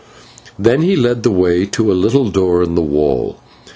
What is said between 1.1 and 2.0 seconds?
the way to a